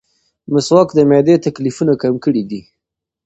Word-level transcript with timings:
مسواک 0.53 0.89
د 0.95 0.99
معدې 1.09 1.35
تکلیفونه 1.45 1.93
کم 2.01 2.13
کړي 2.23 2.43
دي. 2.49 2.61